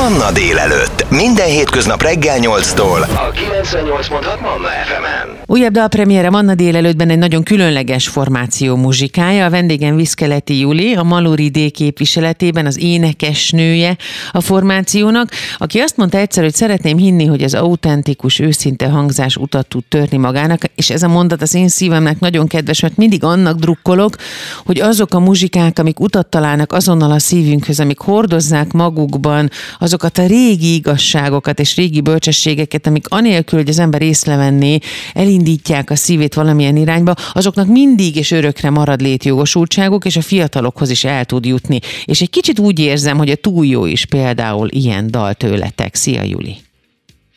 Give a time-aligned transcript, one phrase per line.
[0.00, 1.10] Manna délelőtt.
[1.10, 3.00] Minden hétköznap reggel 8-tól.
[3.02, 5.38] A 98.6 Manna FM-en.
[5.46, 9.44] Újabb dalpremiére Manna délelőttben egy nagyon különleges formáció muzsikája.
[9.44, 13.96] A vendégem Viszkeleti Juli, a Maluri D képviseletében az énekesnője
[14.30, 19.66] a formációnak, aki azt mondta egyszer, hogy szeretném hinni, hogy az autentikus, őszinte hangzás utat
[19.66, 23.58] tud törni magának, és ez a mondat az én szívemnek nagyon kedves, mert mindig annak
[23.58, 24.16] drukkolok,
[24.64, 29.50] hogy azok a muzsikák, amik utat találnak azonnal a szívünkhöz, amik hordozzák magukban
[29.92, 34.78] azokat a régi igazságokat és régi bölcsességeket, amik anélkül, hogy az ember észrevenné,
[35.14, 41.04] elindítják a szívét valamilyen irányba, azoknak mindig és örökre marad létjogosultságuk, és a fiatalokhoz is
[41.04, 41.78] el tud jutni.
[42.04, 45.94] És egy kicsit úgy érzem, hogy a túl jó is például ilyen dal tőletek.
[45.94, 46.56] Szia, Juli!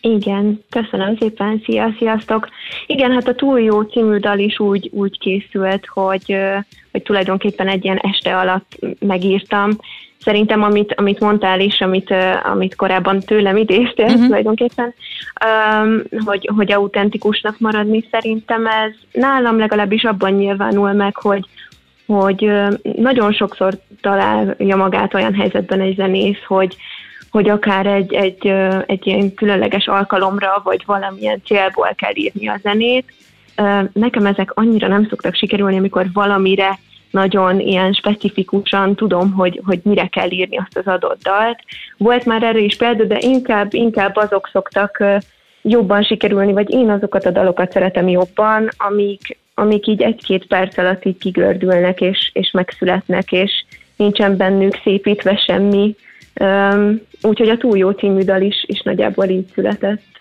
[0.02, 2.50] Igen, köszönöm szépen, szia, sziasztok!
[2.88, 6.36] Igen, hát a Túl jó című dal is úgy, úgy készült, hogy,
[6.92, 9.78] hogy tulajdonképpen egy ilyen este alatt megírtam,
[10.24, 12.14] szerintem, amit, amit mondtál is, amit,
[12.44, 14.26] amit korábban tőlem idéztél uh-huh.
[14.26, 14.94] tulajdonképpen,
[15.46, 21.46] um, hogy, hogy autentikusnak maradni, szerintem ez nálam legalábbis abban nyilvánul meg, hogy,
[22.06, 22.52] hogy
[22.96, 26.78] nagyon sokszor találja magát olyan helyzetben egy zenész, hogy,
[27.32, 28.48] hogy akár egy, egy,
[28.86, 33.14] egy ilyen különleges alkalomra, vagy valamilyen célból kell írni a zenét.
[33.94, 36.80] Nekem ezek annyira nem szoktak sikerülni, amikor valamire
[37.14, 41.60] nagyon ilyen specifikusan tudom, hogy, hogy mire kell írni azt az adott dalt.
[41.98, 45.04] Volt már erre is példa, de inkább, inkább azok szoktak
[45.62, 51.06] jobban sikerülni, vagy én azokat a dalokat szeretem jobban, amik, amik így egy-két perc alatt
[51.06, 53.52] így kigördülnek, és, és megszületnek, és
[53.96, 55.96] nincsen bennük szépítve semmi.
[56.40, 60.13] Um, úgyhogy a Túl jó című dal is, is nagyjából így született.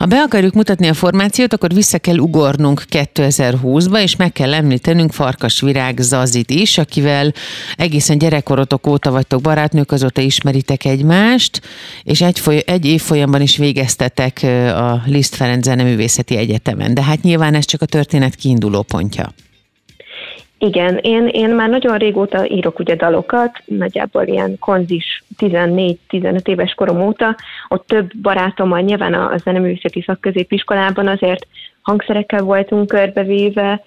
[0.00, 5.12] Ha be akarjuk mutatni a formációt, akkor vissza kell ugornunk 2020-ba, és meg kell említenünk
[5.12, 7.32] Farkas Virág Zazit is, akivel
[7.76, 11.60] egészen gyerekkorotok óta vagytok barátnők, azóta ismeritek egymást,
[12.02, 14.42] és egy, foly- egy évfolyamban is végeztetek
[14.76, 16.94] a Liszt Ferenc Zeneművészeti Egyetemen.
[16.94, 19.34] De hát nyilván ez csak a történet kiinduló pontja.
[20.62, 27.02] Igen, én, én már nagyon régóta írok ugye dalokat, nagyjából ilyen konzis 14-15 éves korom
[27.02, 27.36] óta,
[27.68, 31.46] ott több barátommal nyilván a zeneművészeti szakközépiskolában azért
[31.82, 33.82] hangszerekkel voltunk körbevéve,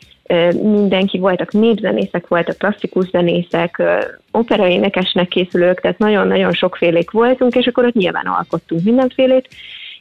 [0.61, 3.81] mindenki voltak népzenészek, voltak klasszikus zenészek,
[4.31, 9.47] operaénekesnek készülők, tehát nagyon-nagyon sokfélék voltunk, és akkor ott nyilván alkottunk mindenfélét.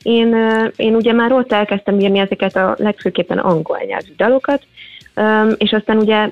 [0.02, 0.36] Én,
[0.76, 4.62] én ugye már ott elkezdtem írni ezeket a legfőképpen angol nyelvű dalokat,
[5.56, 6.30] és aztán ugye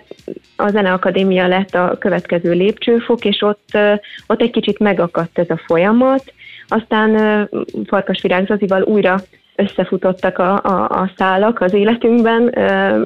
[0.56, 3.78] a Zeneakadémia lett a következő lépcsőfok, és ott,
[4.26, 6.32] ott egy kicsit megakadt ez a folyamat,
[6.68, 7.48] aztán
[7.86, 9.20] Farkas Virág Zazival újra
[9.56, 12.42] összefutottak a, a, a szálak az életünkben,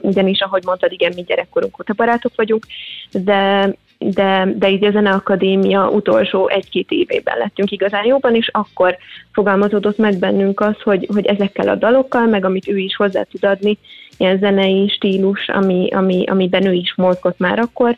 [0.03, 2.67] ugyanis, ahogy mondtad, igen, mi gyerekkorunk óta barátok vagyunk,
[3.11, 3.71] de
[4.11, 8.97] de, de így a Zeneakadémia utolsó egy-két évében lettünk igazán jóban, és akkor
[9.33, 13.45] fogalmazódott meg bennünk az, hogy, hogy ezekkel a dalokkal, meg amit ő is hozzá tud
[13.45, 13.79] adni,
[14.17, 17.97] ilyen zenei stílus, ami, ami, amiben ő is mozgott már akkor,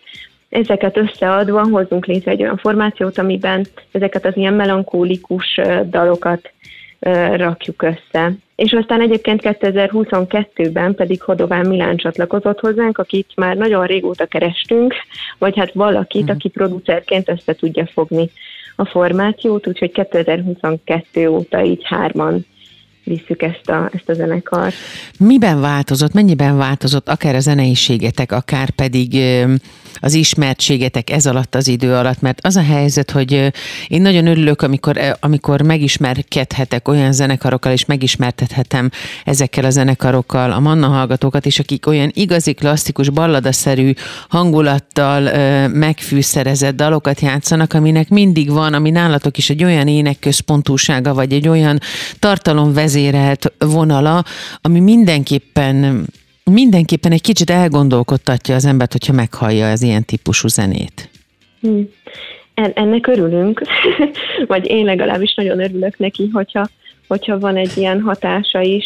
[0.48, 6.50] ezeket összeadva hozzunk létre egy olyan formációt, amiben ezeket az ilyen melankólikus dalokat
[7.36, 8.32] rakjuk össze.
[8.56, 14.94] És aztán egyébként 2022-ben pedig Hodován Milán csatlakozott hozzánk, akit már nagyon régóta kerestünk,
[15.38, 16.36] vagy hát valakit, uh-huh.
[16.36, 18.30] aki producerként össze tudja fogni
[18.76, 22.46] a formációt, úgyhogy 2022 óta így hárman
[23.06, 24.74] visszük ezt a, ezt a zenekart.
[25.18, 29.18] Miben változott, mennyiben változott akár a zeneiségetek, akár pedig
[30.00, 33.52] az ismertségetek ez alatt az idő alatt, mert az a helyzet, hogy
[33.88, 38.90] én nagyon örülök, amikor, amikor megismerkedhetek olyan zenekarokkal, és megismertethetem
[39.24, 43.92] ezekkel a zenekarokkal a Manna hallgatókat is, akik olyan igazi, klasszikus, balladaszerű
[44.28, 45.20] hangulattal
[45.68, 51.78] megfűszerezett dalokat játszanak, aminek mindig van, ami nálatok is egy olyan énekközpontúsága, vagy egy olyan
[52.96, 54.22] tartalomvezérelt vonala,
[54.60, 56.04] ami mindenképpen
[56.50, 61.10] mindenképpen egy kicsit elgondolkodtatja az embert, hogyha meghallja az ilyen típusú zenét.
[61.60, 61.88] Hmm.
[62.54, 63.62] Ennek örülünk,
[64.52, 66.68] vagy én legalábbis nagyon örülök neki, hogyha,
[67.08, 68.84] hogyha van egy ilyen hatása is.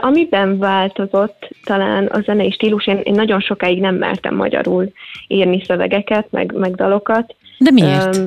[0.00, 4.92] Amiben változott talán a zenei stílus, én, én nagyon sokáig nem mertem magyarul
[5.28, 7.34] írni szövegeket, meg, meg dalokat.
[7.58, 8.18] De miért?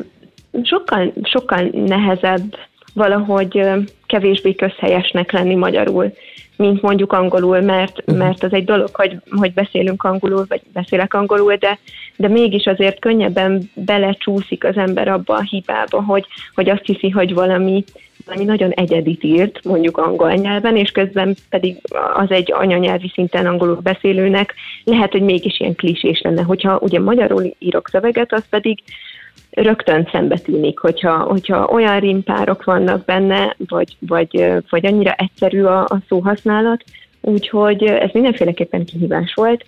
[0.64, 2.56] Sokkal, sokkal nehezebb
[3.00, 3.62] valahogy
[4.06, 6.14] kevésbé közhelyesnek lenni magyarul
[6.60, 8.18] mint mondjuk angolul, mert, uh-huh.
[8.18, 11.78] mert az egy dolog, hogy, hogy beszélünk angolul, vagy beszélek angolul, de,
[12.16, 16.26] de mégis azért könnyebben belecsúszik az ember abba a hibába, hogy,
[16.56, 17.84] hogy azt hiszi, hogy valami,
[18.26, 21.78] valami nagyon egyedit írt, mondjuk angol nyelven, és közben pedig
[22.14, 24.54] az egy anyanyelvi szinten angolul beszélőnek
[24.84, 26.42] lehet, hogy mégis ilyen klisés lenne.
[26.42, 28.80] Hogyha ugye magyarul írok szöveget, az pedig
[29.52, 35.82] rögtön szembe tűnik, hogyha, hogyha olyan rimpárok vannak benne, vagy, vagy, vagy annyira egyszerű a,
[35.82, 36.84] a szóhasználat,
[37.22, 39.66] úgyhogy ez mindenféleképpen kihívás volt.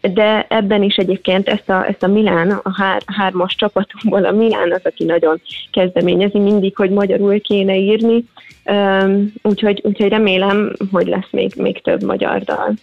[0.00, 4.72] De ebben is egyébként ezt a, ezt a Milán, a hár, hármas csapatunkból a Milán
[4.72, 5.40] az, aki nagyon
[5.70, 8.24] kezdeményezi mindig, hogy magyarul kéne írni,
[9.42, 12.74] úgyhogy, úgyhogy remélem, hogy lesz még, még több magyar dal.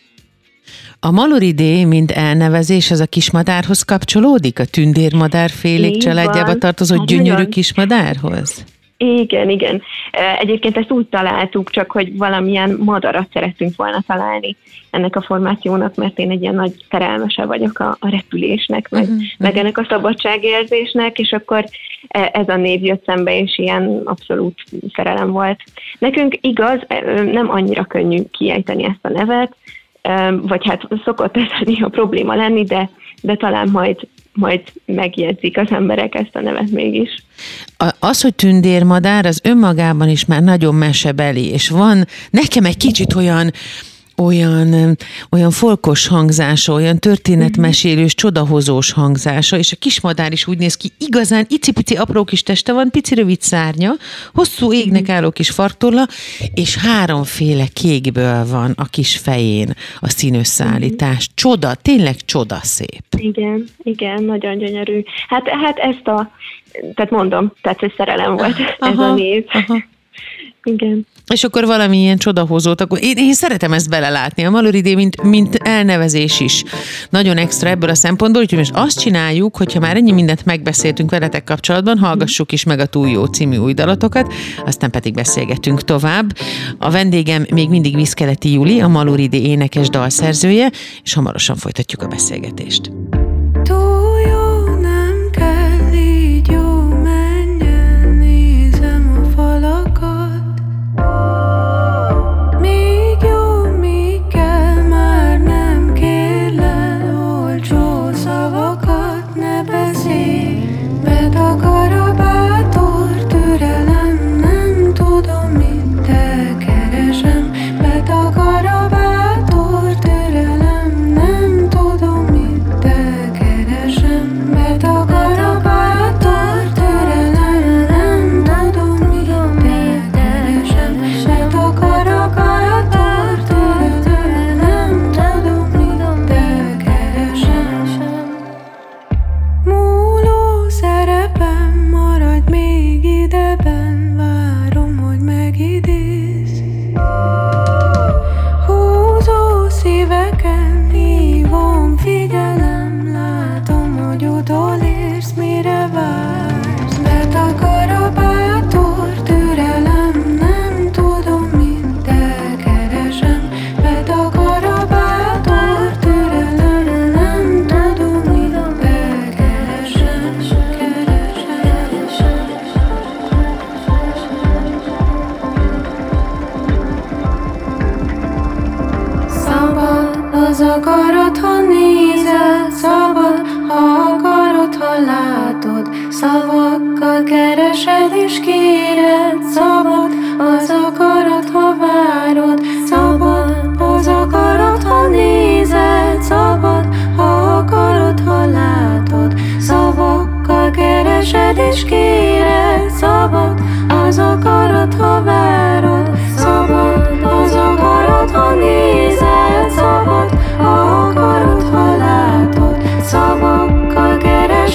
[1.00, 4.60] A maloridé, mint elnevezés, az a kismadárhoz kapcsolódik?
[4.60, 7.50] A tündérmadárfélék családjába tartozó hát gyönyörű nagyon.
[7.50, 8.66] kismadárhoz?
[9.02, 9.82] Igen, igen.
[10.40, 14.56] Egyébként ezt úgy találtuk, csak hogy valamilyen madarat szerettünk volna találni
[14.90, 19.22] ennek a formációnak, mert én egy ilyen nagy szerelmese vagyok a, a repülésnek, meg, uh-huh,
[19.38, 21.66] meg ennek a szabadságérzésnek, és akkor
[22.08, 24.64] e, ez a név jött szembe, és ilyen abszolút
[24.94, 25.60] szerelem volt.
[26.00, 26.80] Nekünk igaz,
[27.32, 29.56] nem annyira könnyű kiejteni ezt a nevet,
[30.42, 32.90] vagy hát szokott ez a probléma lenni, de,
[33.22, 37.24] de talán majd majd megjegyzik az emberek ezt a nevet mégis.
[38.00, 43.52] Az, hogy tündérmadár, az önmagában is már nagyon mesebeli, és van nekem egy kicsit olyan,
[44.20, 44.98] olyan,
[45.32, 51.46] olyan folkos hangzása, olyan történetmesélős, csodahozós hangzása, és a kismadár is úgy néz ki, igazán
[51.50, 53.92] icipici apró kis teste van, pici rövid szárnya,
[54.34, 55.12] hosszú égnek mhm.
[55.12, 56.08] álló kis fartolla,
[56.54, 61.30] és háromféle kékből van a kis fején a színösszállítás.
[61.34, 63.04] Csoda, tényleg csoda szép.
[63.18, 65.04] Igen, igen, nagyon gyönyörű.
[65.28, 66.32] Hát, hát ezt a,
[66.94, 69.46] tehát mondom, tehát hogy szerelem volt aha, ez a név.
[69.48, 69.84] Aha.
[70.64, 71.08] Igen.
[71.34, 74.44] És akkor valamilyen csodahozót, akkor én, én szeretem ezt belelátni.
[74.46, 76.64] A Maloridé, mint, mint elnevezés is
[77.10, 81.44] nagyon extra ebből a szempontból, úgyhogy most azt csináljuk, hogyha már ennyi mindent megbeszéltünk veletek
[81.44, 84.34] kapcsolatban, hallgassuk is meg a Túl Jó című új dalatokat,
[84.66, 86.38] aztán pedig beszélgetünk tovább.
[86.78, 90.72] A vendégem még mindig Viszkeleti Juli, a Maloridé énekes dalszerzője,
[91.04, 92.92] és hamarosan folytatjuk a beszélgetést.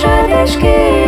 [0.05, 1.04] deixa de esquecer.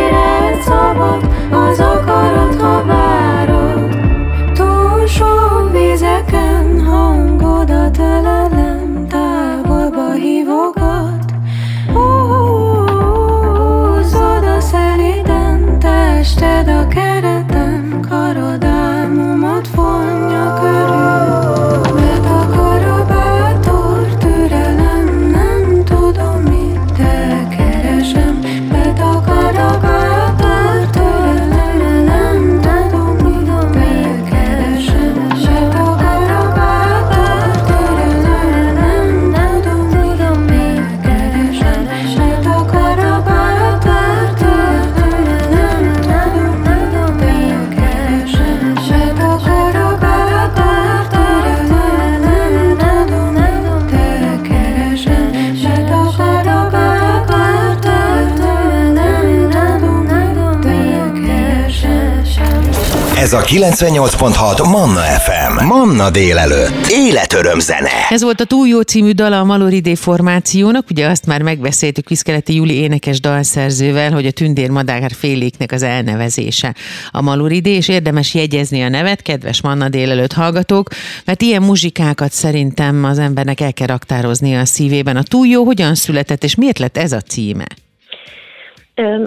[63.27, 65.65] Ez a 98.6 Manna FM.
[65.65, 66.87] Manna délelőtt.
[66.89, 67.89] Életöröm zene.
[68.09, 72.55] Ez volt a Túl jó című dala a Maloridé formációnak, ugye azt már megbeszéltük Viszkeleti
[72.55, 76.75] Júli énekes dalszerzővel, hogy a tündér madár féléknek az elnevezése
[77.11, 80.89] a Maloridé, és érdemes jegyezni a nevet, kedves Manna délelőtt hallgatók,
[81.25, 85.17] mert ilyen muzsikákat szerintem az embernek el kell raktározni a szívében.
[85.17, 87.67] A Túl jó hogyan született, és miért lett ez a címe?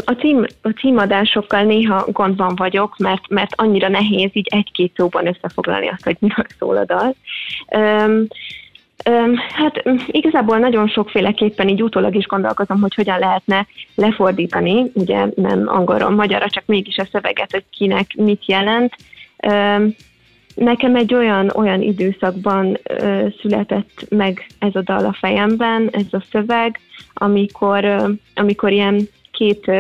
[0.05, 5.89] A, cím, a címadásokkal néha gondban vagyok, mert, mert annyira nehéz így egy-két szóban összefoglalni
[5.89, 7.15] azt, hogy miről szól a dal.
[7.77, 8.27] Um,
[9.11, 15.63] um, hát igazából nagyon sokféleképpen így utólag is gondolkozom, hogy hogyan lehetne lefordítani, ugye nem
[15.67, 18.95] angolról magyarra, csak mégis a szöveget, hogy kinek mit jelent.
[19.49, 19.95] Um,
[20.55, 26.25] nekem egy olyan, olyan időszakban uh, született meg ez a dal a fejemben, ez a
[26.31, 26.81] szöveg,
[27.15, 29.09] amikor, uh, amikor ilyen
[29.41, 29.71] két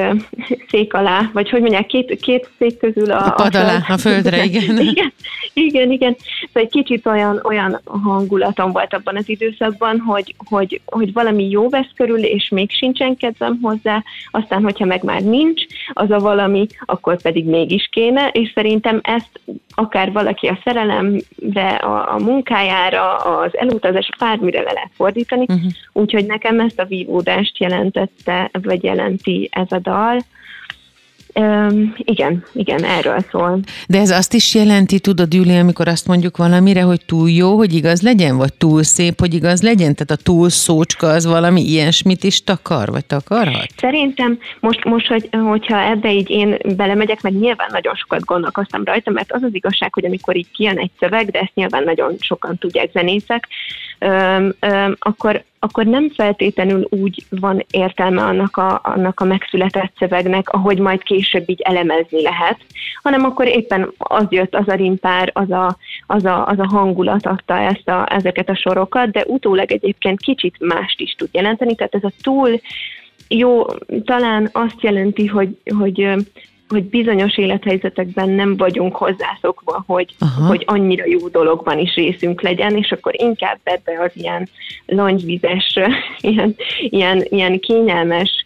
[0.68, 3.98] szék alá, vagy hogy mondják, két, két szék közül a, a pad alá, a, a
[3.98, 4.80] földre, igen.
[4.80, 5.12] igen.
[5.52, 6.16] Igen, igen.
[6.46, 11.68] Szóval egy kicsit olyan, olyan hangulatom volt abban az időszakban, hogy, hogy, hogy valami jó
[11.68, 15.62] vesz körül, és még sincsen kedvem hozzá, aztán, hogyha meg már nincs,
[15.92, 19.40] az a valami, akkor pedig mégis kéne, és szerintem ezt
[19.74, 25.70] akár valaki a szerelemre, a, a munkájára, az elutazás, bármire le lehet fordítani, uh-huh.
[25.92, 30.24] úgyhogy nekem ezt a vívódást jelentette, vagy jelenti ez a dal.
[31.34, 33.60] Um, igen, igen, erről szól.
[33.88, 37.74] De ez azt is jelenti, tudod, Júli, amikor azt mondjuk valamire, hogy túl jó, hogy
[37.74, 39.94] igaz legyen, vagy túl szép, hogy igaz legyen?
[39.94, 43.66] Tehát a túl szócska az valami ilyesmit is takar, vagy takarhat?
[43.76, 49.10] Szerintem most, most hogy, hogyha ebbe így én belemegyek, meg nyilván nagyon sokat gondolkoztam rajta,
[49.10, 52.58] mert az az igazság, hogy amikor így kijön egy szöveg, de ezt nyilván nagyon sokan
[52.58, 53.48] tudják zenészek,
[53.98, 60.48] öm, öm, akkor, akkor nem feltétlenül úgy van értelme annak a, annak a megszületett szövegnek,
[60.48, 62.60] ahogy majd később így elemezni lehet,
[63.02, 65.76] hanem akkor éppen az jött, az a rimpár, az a,
[66.06, 70.56] az a, az a hangulat adta ezt a, ezeket a sorokat, de utólag egyébként kicsit
[70.58, 72.60] mást is tud jelenteni, tehát ez a túl
[73.28, 73.64] jó,
[74.04, 76.08] talán azt jelenti, hogy, hogy
[76.70, 80.14] hogy bizonyos élethelyzetekben nem vagyunk hozzászokva, hogy,
[80.48, 84.48] hogy annyira jó dologban is részünk legyen, és akkor inkább ebbe az ilyen
[84.86, 85.78] langyvizes,
[86.20, 86.56] ilyen,
[86.90, 88.44] ilyen, ilyen kényelmes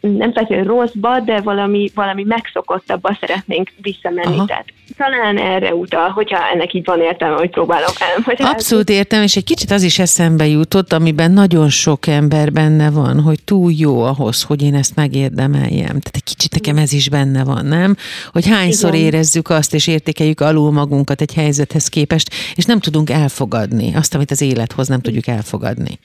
[0.00, 4.36] nem feltétlenül rosszba, de valami, valami megszokottabbba szeretnénk visszamenni.
[4.36, 4.44] Aha.
[4.44, 4.64] Tehát
[4.96, 8.54] talán erre utal, hogyha ennek így van értelme, hogy próbálok elmagyarázni.
[8.54, 13.20] Abszolút értem, és egy kicsit az is eszembe jutott, amiben nagyon sok ember benne van,
[13.20, 15.86] hogy túl jó ahhoz, hogy én ezt megérdemeljem.
[15.86, 17.96] Tehát egy kicsit nekem ez is benne van, nem?
[18.32, 19.06] Hogy hányszor Igen.
[19.06, 24.30] érezzük azt, és értékeljük alul magunkat egy helyzethez képest, és nem tudunk elfogadni azt, amit
[24.30, 25.98] az élet hoz, nem tudjuk elfogadni.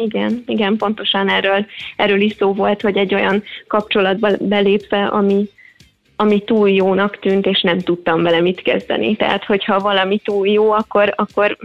[0.00, 1.66] Igen, igen, pontosan erről,
[1.96, 5.48] erről is szó volt, hogy egy olyan kapcsolatba belépve, ami,
[6.16, 9.16] ami túl jónak tűnt, és nem tudtam vele mit kezdeni.
[9.16, 11.56] Tehát, hogyha valami túl jó, akkor, akkor,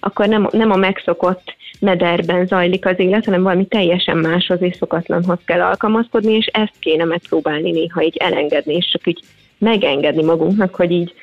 [0.00, 5.38] akkor nem, nem a megszokott mederben zajlik az élet, hanem valami teljesen máshoz és szokatlanhoz
[5.44, 9.20] kell alkalmazkodni, és ezt kéne megpróbálni néha így elengedni, és csak így
[9.58, 11.14] megengedni magunknak, hogy így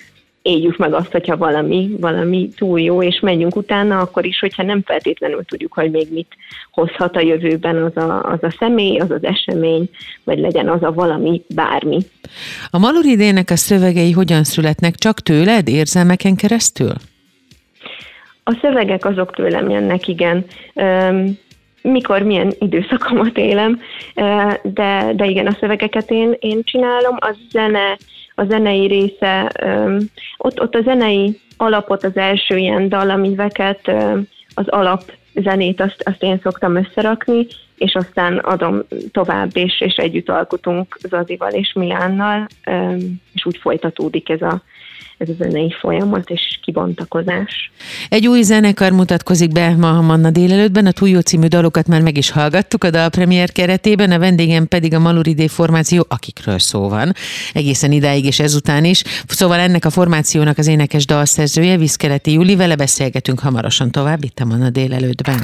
[0.42, 4.82] éljük meg azt, hogyha valami, valami túl jó, és menjünk utána, akkor is, hogyha nem
[4.86, 6.36] feltétlenül tudjuk, hogy még mit
[6.72, 9.90] hozhat a jövőben az a, az a személy, az az esemény,
[10.24, 11.98] vagy legyen az a valami, bármi.
[12.70, 14.96] A Maluridének a szövegei hogyan születnek?
[14.96, 16.94] Csak tőled, érzelmeken keresztül?
[18.44, 20.46] A szövegek azok tőlem jönnek, igen.
[21.82, 23.82] mikor milyen időszakomat élem,
[24.64, 27.98] de, de igen, a szövegeket én, én csinálom, a zene
[28.42, 29.52] a zenei része,
[30.38, 33.88] ott, ott a zenei alapot, az első ilyen dalamiveket,
[34.54, 38.82] az alap zenét azt, azt én szoktam összerakni, és aztán adom
[39.12, 42.48] tovább, és, és együtt alkotunk Zazival és Milánnal,
[43.34, 44.62] és úgy folytatódik ez a,
[45.22, 47.72] ez a zenei folyamat és kibontakozás.
[48.10, 52.18] Egy új zenekar mutatkozik be ma a Manna délelőttben, a Túljó című dalokat már meg
[52.18, 57.14] is hallgattuk a dalpremiér keretében, a vendégem pedig a Maluridé formáció, akikről szó van,
[57.54, 59.04] egészen idáig és ezután is.
[59.28, 64.46] Szóval ennek a formációnak az énekes dalszerzője, Viszkeleti Juli, vele beszélgetünk hamarosan tovább itt a
[64.46, 65.44] Manna délelőttben.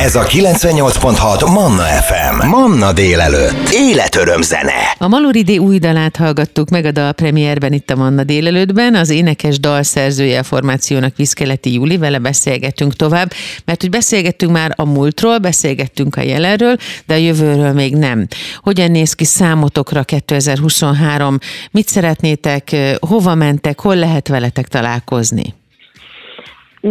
[0.00, 2.46] Ez a 98.6 Manna FM.
[2.48, 3.68] Manna délelőtt.
[3.72, 4.94] Életöröm zene.
[4.98, 8.94] A Maluridé új dalát hallgattuk meg a dalpremierben itt a Manna délelőttben.
[8.94, 13.30] Az énekes dalszerzője a formációnak Viszkeleti Júli, vele beszélgetünk tovább,
[13.64, 18.26] mert hogy beszélgettünk már a múltról, beszélgettünk a jelenről, de a jövőről még nem.
[18.56, 21.38] Hogyan néz ki számotokra 2023?
[21.70, 25.54] Mit szeretnétek, hova mentek, hol lehet veletek találkozni?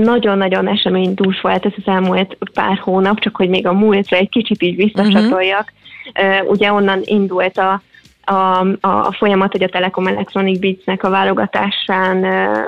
[0.03, 4.63] nagyon-nagyon eseménydús volt ez az elmúlt pár hónap, csak hogy még a múltra egy kicsit
[4.63, 5.73] így visszacsatoljak.
[6.13, 6.41] Uh-huh.
[6.41, 7.81] Uh, ugye onnan indult a,
[8.25, 12.23] a, a, a folyamat, hogy a Telekom Electronic Beats-nek a válogatásán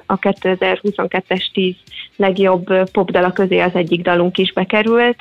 [0.05, 1.75] a 2022-es 10
[2.15, 5.15] legjobb popdala közé az egyik dalunk is bekerült.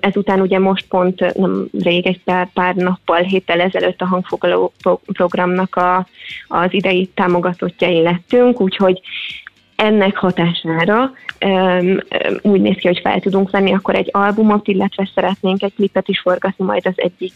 [0.00, 4.72] Ezután ugye most pont nem rég, egy pár, pár nappal, héttel ezelőtt a hangfoglaló
[5.06, 6.06] programnak a,
[6.48, 9.00] az idei támogatottjai lettünk, úgyhogy
[9.80, 11.12] ennek hatására
[11.44, 11.98] um,
[12.42, 16.20] úgy néz ki, hogy fel tudunk venni akkor egy albumot, illetve szeretnénk egy klipet is
[16.20, 17.32] forgatni majd az egyik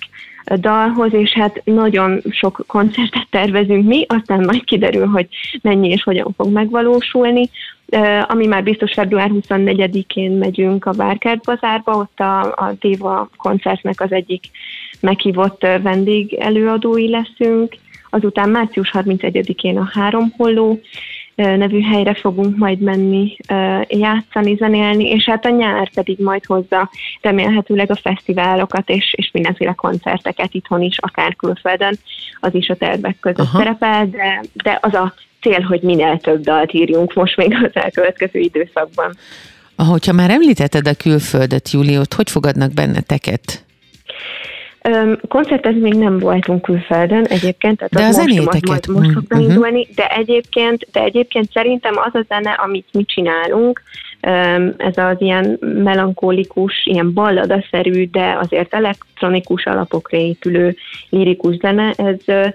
[0.57, 5.29] dalhoz, és hát nagyon sok koncertet tervezünk mi, aztán majd kiderül, hogy
[5.63, 7.51] mennyi és hogyan fog megvalósulni.
[7.87, 14.01] Uh, ami már biztos február 24-én megyünk a Várkert bazárba, ott a, a Déva koncertnek
[14.01, 14.45] az egyik
[15.01, 17.77] meghívott vendég előadói leszünk,
[18.11, 20.81] azután március 31-én a Három Holló,
[21.35, 23.37] nevű helyre fogunk majd menni
[23.89, 29.73] játszani, zenélni, és hát a nyár pedig majd hozza remélhetőleg a fesztiválokat és, és mindenféle
[29.73, 31.99] koncerteket itthon is, akár külföldön,
[32.41, 33.59] az is a tervek között Aha.
[33.59, 38.39] szerepel, de, de az a cél, hogy minél több dalt írjunk most még az elkövetkező
[38.39, 39.17] időszakban.
[39.77, 43.64] Ahogyha már említetted a külföldet, Júliót, hogy fogadnak benneteket?
[45.29, 48.87] Koncertezni még nem voltunk külföldön egyébként, tehát de az a zenéteket.
[48.87, 49.49] Most, most fog uh-huh.
[49.49, 53.83] indulni, de egyébként, de egyébként szerintem az a zene, amit mi csinálunk,
[54.77, 60.77] ez az ilyen melankolikus, ilyen balladaszerű, de azért elektronikus alapokra épülő
[61.11, 62.47] lirikus zene, ez,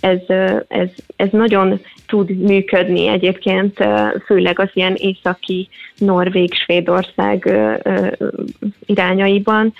[0.00, 0.20] ez,
[0.68, 3.78] ez, ez nagyon tud működni egyébként,
[4.26, 7.58] főleg az ilyen északi Norvég, Svédország
[8.86, 9.74] irányaiban.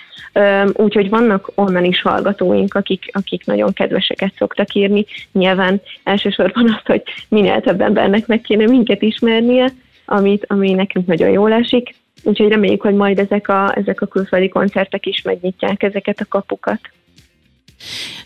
[0.72, 5.06] Úgyhogy vannak onnan is hallgatóink, akik, akik nagyon kedveseket szoktak írni.
[5.32, 9.72] Nyilván elsősorban az, hogy minél több embernek meg kéne minket ismernie,
[10.04, 11.94] amit, ami nekünk nagyon jól esik.
[12.22, 16.80] Úgyhogy reméljük, hogy majd ezek a, ezek a külföldi koncertek is megnyitják ezeket a kapukat.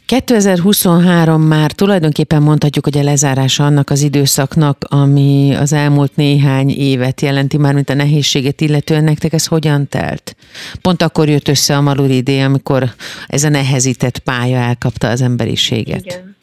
[0.07, 7.21] 2023 már tulajdonképpen mondhatjuk, hogy a lezárása annak az időszaknak, ami az elmúlt néhány évet
[7.21, 10.37] jelenti, már mint a nehézséget illetően nektek ez hogyan telt?
[10.83, 12.85] Pont akkor jött össze a Maluridé, amikor
[13.27, 16.05] ez a nehezített pálya elkapta az emberiséget.
[16.05, 16.37] Igen.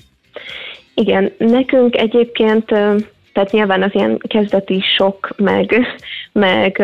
[0.94, 2.66] Igen, nekünk egyébként,
[3.34, 5.76] tehát nyilván az ilyen kezdeti sok, meg,
[6.32, 6.84] meg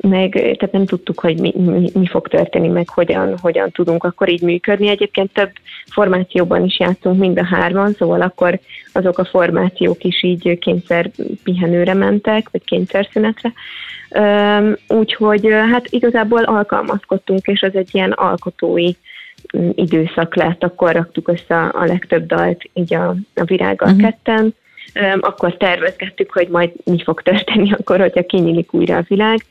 [0.00, 4.28] meg tehát nem tudtuk, hogy mi, mi, mi fog történni, meg hogyan, hogyan tudunk akkor
[4.28, 4.88] így működni.
[4.88, 5.50] Egyébként több
[5.90, 8.60] formációban is játszunk mind a hárman, szóval akkor
[8.92, 11.10] azok a formációk is így kényszer
[11.44, 13.52] pihenőre mentek, vagy kényszerszünetre.
[14.88, 18.90] Úgyhogy hát igazából alkalmazkodtunk, és az egy ilyen alkotói
[19.74, 24.02] időszak lett, akkor raktuk össze a legtöbb dalt így a, a virággal uh-huh.
[24.02, 24.54] ketten,
[25.20, 29.44] akkor tervezgettük, hogy majd mi fog történni akkor, hogyha kinyílik újra a világ.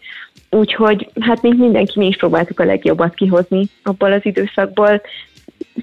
[0.49, 5.01] Úgyhogy hát mint mindenki, mi is próbáltuk a legjobbat kihozni abból az időszakból.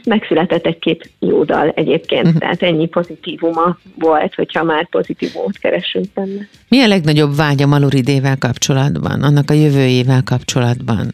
[0.05, 2.41] Megszületett egy-két jó dal egyébként, uh-huh.
[2.41, 6.49] tehát ennyi pozitívuma volt, hogyha már pozitívumot keresünk benne.
[6.69, 11.13] Mi a legnagyobb vágya Maluridével kapcsolatban, annak a jövőjével kapcsolatban?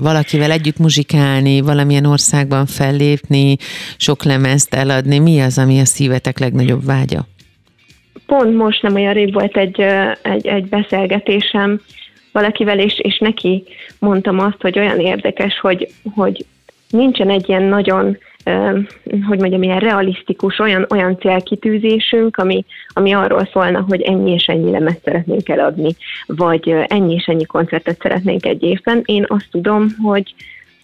[0.00, 3.56] valakivel együtt muzsikálni, valamilyen országban fellépni,
[3.96, 7.26] sok lemezt eladni, mi az, ami a szívetek legnagyobb vágya?
[8.30, 9.80] Pont most nem olyan rég volt egy,
[10.22, 11.80] egy, egy beszélgetésem
[12.32, 13.64] valakivel, és, és neki
[13.98, 16.44] mondtam azt, hogy olyan érdekes, hogy, hogy
[16.90, 18.18] nincsen egy ilyen nagyon,
[19.28, 24.70] hogy mondjam, ilyen realisztikus, olyan, olyan célkitűzésünk, ami, ami arról szólna, hogy ennyi és ennyi
[24.70, 29.02] lemezt szeretnénk eladni, vagy ennyi és ennyi koncertet szeretnénk egy évben.
[29.04, 30.34] Én azt tudom, hogy,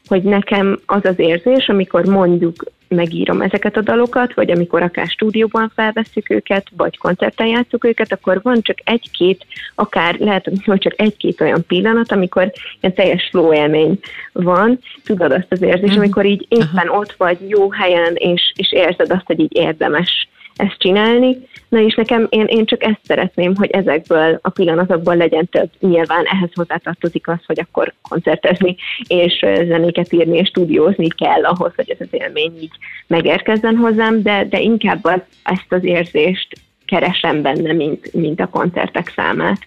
[0.06, 5.72] hogy nekem az az érzés, amikor mondjuk megírom ezeket a dalokat, vagy amikor akár stúdióban
[5.74, 11.40] felveszük őket, vagy koncerten játszuk őket, akkor van csak egy-két, akár lehet, hogy csak egy-két
[11.40, 13.98] olyan pillanat, amikor ilyen teljes flow élmény
[14.32, 14.78] van.
[15.04, 15.98] Tudod azt az érzés, mm.
[15.98, 20.78] amikor így éppen ott vagy jó helyen, és, és érzed azt, hogy így érdemes ezt
[20.78, 21.36] csinálni.
[21.68, 25.70] Na és nekem, én, én csak ezt szeretném, hogy ezekből a pillanatokból legyen több.
[25.80, 31.90] Nyilván ehhez hozzátartozik az, hogy akkor koncertezni, és zenéket írni, és stúdiózni kell ahhoz, hogy
[31.90, 32.74] ez az élmény így
[33.06, 36.48] megérkezzen hozzám, de, de inkább az, ezt az érzést
[36.84, 39.58] keresem benne, mint, mint a koncertek számát.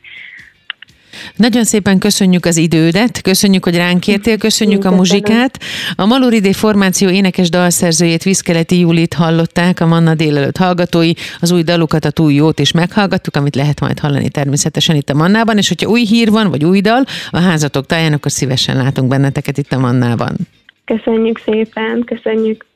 [1.35, 5.59] Nagyon szépen köszönjük az idődet, köszönjük, hogy ránk kértél, köszönjük a muzsikát.
[5.95, 12.05] A Maloridé formáció énekes dalszerzőjét Viszkeleti Julit hallották, a Manna délelőtt hallgatói, az új dalukat,
[12.05, 15.89] a túl jót is meghallgattuk, amit lehet majd hallani természetesen itt a Mannában, és hogyha
[15.89, 19.79] új hír van, vagy új dal a házatok táján, akkor szívesen látunk benneteket itt a
[19.79, 20.35] Mannában.
[20.85, 22.68] Köszönjük szépen, köszönjük.